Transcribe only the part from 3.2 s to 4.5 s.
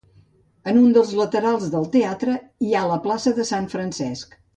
de Sant Francesc.